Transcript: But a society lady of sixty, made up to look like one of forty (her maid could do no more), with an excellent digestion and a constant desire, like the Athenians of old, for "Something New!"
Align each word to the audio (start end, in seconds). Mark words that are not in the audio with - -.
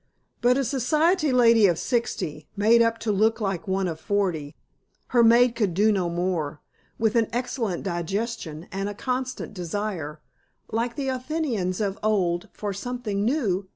But 0.41 0.57
a 0.57 0.63
society 0.63 1.31
lady 1.31 1.67
of 1.67 1.77
sixty, 1.77 2.47
made 2.57 2.81
up 2.81 2.97
to 3.01 3.11
look 3.11 3.39
like 3.39 3.67
one 3.67 3.87
of 3.87 3.99
forty 3.99 4.55
(her 5.09 5.23
maid 5.23 5.53
could 5.53 5.75
do 5.75 5.91
no 5.91 6.09
more), 6.09 6.59
with 6.97 7.15
an 7.15 7.27
excellent 7.31 7.83
digestion 7.83 8.67
and 8.71 8.89
a 8.89 8.95
constant 8.95 9.53
desire, 9.53 10.19
like 10.71 10.95
the 10.95 11.09
Athenians 11.09 11.79
of 11.81 11.99
old, 12.01 12.49
for 12.51 12.73
"Something 12.73 13.23
New!" 13.23 13.67